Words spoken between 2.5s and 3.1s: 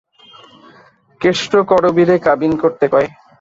করতে কয়।